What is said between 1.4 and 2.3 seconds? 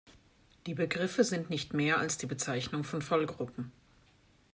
nicht mehr als die